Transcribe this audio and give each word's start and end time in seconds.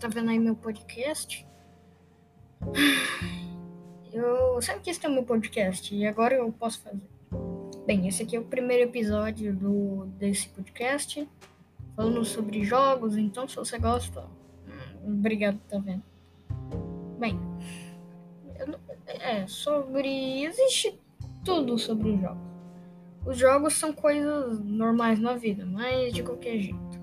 está 0.00 0.08
vendo 0.08 0.30
aí 0.30 0.38
meu 0.38 0.56
podcast. 0.56 1.46
Eu 4.12 4.60
sempre 4.60 4.80
quis 4.80 4.98
ter 4.98 5.08
meu 5.08 5.22
podcast 5.22 5.94
e 5.94 6.04
agora 6.04 6.34
eu 6.34 6.50
posso 6.50 6.82
fazer. 6.82 7.00
Bem, 7.86 8.08
esse 8.08 8.24
aqui 8.24 8.34
é 8.34 8.40
o 8.40 8.44
primeiro 8.44 8.82
episódio 8.82 9.54
do, 9.54 10.06
desse 10.18 10.48
podcast, 10.48 11.28
falando 11.94 12.24
sobre 12.24 12.64
jogos, 12.64 13.16
então 13.16 13.46
se 13.46 13.54
você 13.54 13.78
gosta, 13.78 14.22
hum, 14.66 15.16
obrigado 15.18 15.58
por 15.58 15.68
tá 15.68 15.78
vendo. 15.78 16.02
Bem, 17.20 17.38
é 19.06 19.46
sobre. 19.46 20.42
Existe 20.42 20.98
tudo 21.44 21.78
sobre 21.78 22.10
os 22.10 22.20
jogos. 22.20 22.50
Os 23.24 23.38
jogos 23.38 23.74
são 23.74 23.92
coisas 23.92 24.58
normais 24.58 25.20
na 25.20 25.34
vida, 25.34 25.64
mas 25.64 26.12
de 26.12 26.24
qualquer 26.24 26.58
jeito. 26.58 26.99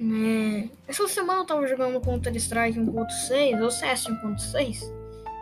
É, 0.00 0.68
essa 0.86 1.08
semana 1.08 1.40
eu 1.40 1.46
tava 1.46 1.66
jogando 1.66 2.00
Counter-Strike 2.00 2.78
1.6 2.78 3.62
ou 3.62 3.70
CS 3.70 4.04
1.6 4.04 4.98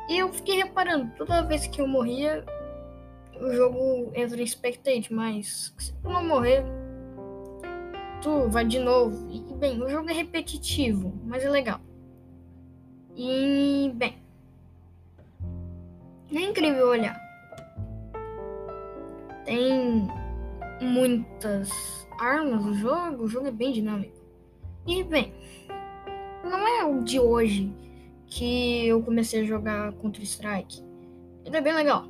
e 0.08 0.18
eu 0.18 0.32
fiquei 0.32 0.56
reparando, 0.56 1.12
toda 1.16 1.42
vez 1.42 1.66
que 1.66 1.80
eu 1.80 1.86
morria, 1.86 2.44
o 3.40 3.52
jogo 3.52 4.12
entra 4.14 4.40
em 4.40 4.46
spectate, 4.46 5.12
mas 5.12 5.74
se 5.76 5.92
tu 5.94 6.08
não 6.08 6.24
morrer, 6.24 6.64
tu 8.22 8.48
vai 8.48 8.64
de 8.64 8.78
novo. 8.78 9.28
E 9.30 9.40
bem, 9.56 9.82
o 9.82 9.88
jogo 9.88 10.08
é 10.08 10.12
repetitivo, 10.12 11.12
mas 11.24 11.44
é 11.44 11.50
legal. 11.50 11.80
E 13.14 13.90
bem, 13.94 14.16
é 16.32 16.40
incrível 16.40 16.88
olhar. 16.88 17.20
Tem 19.44 20.06
muitas 20.80 21.70
armas 22.20 22.64
no 22.64 22.74
jogo, 22.74 23.24
o 23.24 23.28
jogo 23.28 23.48
é 23.48 23.52
bem 23.52 23.72
dinâmico. 23.72 24.15
E 24.86 25.02
bem, 25.02 25.32
não 26.44 26.66
é 26.66 26.84
o 26.84 27.02
de 27.02 27.18
hoje 27.18 27.74
que 28.26 28.86
eu 28.86 29.02
comecei 29.02 29.40
a 29.40 29.44
jogar 29.44 29.92
Counter-Strike. 29.94 30.82
Ele 31.44 31.56
é 31.56 31.60
bem 31.60 31.74
legal. 31.74 32.06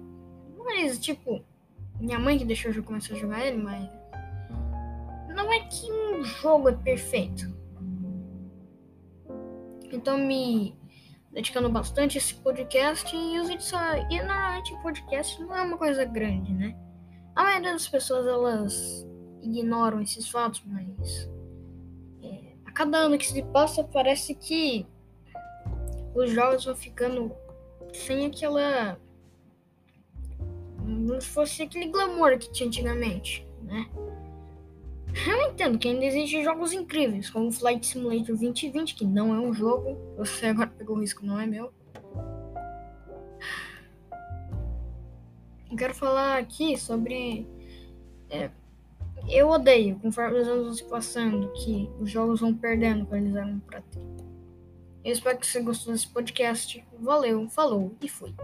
Mas, 0.59 0.99
tipo, 0.99 1.43
minha 1.99 2.19
mãe 2.19 2.37
que 2.39 2.45
deixou 2.45 2.73
eu 2.73 2.83
começar 2.83 3.15
a 3.15 3.17
jogar 3.17 3.47
ele, 3.47 3.63
mas. 3.63 3.89
Não 5.35 5.53
é 5.53 5.61
que 5.61 5.91
um 5.91 6.23
jogo 6.23 6.69
é 6.69 6.73
perfeito. 6.73 7.55
Então, 9.93 10.19
me 10.19 10.77
dedicando 11.33 11.69
bastante 11.69 12.19
a 12.19 12.21
esse 12.21 12.35
podcast 12.35 13.15
e 13.15 13.39
os 13.39 13.49
vídeos 13.49 13.71
E 14.11 14.19
normalmente 14.23 14.83
podcast 14.83 15.41
não 15.43 15.55
é 15.55 15.63
uma 15.63 15.77
coisa 15.77 16.05
grande, 16.05 16.53
né? 16.53 16.77
A 17.35 17.43
maioria 17.43 17.73
das 17.73 17.89
pessoas 17.89 18.27
elas 18.27 19.07
ignoram 19.43 20.01
esses 20.01 20.29
fatos, 20.29 20.63
mas 20.67 21.31
cada 22.77 22.99
ano 22.99 23.17
que 23.17 23.27
se 23.27 23.43
passa, 23.43 23.83
parece 23.83 24.35
que 24.35 24.87
os 26.15 26.31
jogos 26.31 26.67
vão 26.67 26.77
ficando 26.77 27.33
sem 27.93 28.27
aquela. 28.27 29.01
Não 30.85 31.21
fosse 31.21 31.63
aquele 31.63 31.89
glamour 31.89 32.39
que 32.39 32.53
tinha 32.53 32.69
antigamente, 32.69 33.47
né? 33.63 33.89
Eu 35.27 35.51
entendo 35.51 35.79
que 35.79 35.89
ainda 35.89 36.05
existem 36.05 36.45
jogos 36.45 36.75
incríveis, 36.75 37.31
como 37.31 37.51
Flight 37.51 37.87
Simulator 37.87 38.37
2020, 38.37 38.95
que 38.95 39.07
não 39.07 39.35
é 39.35 39.41
um 39.41 39.55
jogo. 39.55 39.97
Você 40.19 40.47
agora 40.47 40.69
pegou 40.69 40.97
o 40.97 41.01
risco, 41.01 41.25
não 41.25 41.41
é 41.41 41.47
meu. 41.47 41.73
Eu 45.71 45.77
quero 45.79 45.95
falar 45.95 46.39
aqui 46.39 46.77
sobre. 46.77 47.49
É, 48.29 48.51
eu 49.29 49.49
odeio, 49.49 49.99
conforme 50.01 50.41
os 50.41 50.49
anos 50.49 50.65
vão 50.67 50.75
se 50.75 50.85
passando, 50.85 51.53
que 51.53 51.91
os 52.01 52.11
jogos 52.11 52.41
vão 52.41 52.55
perdendo 52.55 53.07
quando 53.07 53.23
eles 53.23 53.37
eram 53.37 53.59
pra 53.61 53.81
ter. 53.81 54.01
Eu 55.05 55.13
espero 55.13 55.39
que 55.39 55.47
você 55.47 55.61
gostou 55.61 55.93
desse 55.93 56.09
podcast. 56.09 56.85
Valeu, 56.99 57.49
falou 57.49 57.95
e 58.03 58.09
fui. 58.09 58.35